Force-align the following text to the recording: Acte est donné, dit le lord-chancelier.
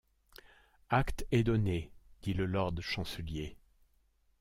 Acte 0.89 1.27
est 1.29 1.43
donné, 1.43 1.91
dit 2.23 2.33
le 2.33 2.47
lord-chancelier. 2.47 3.55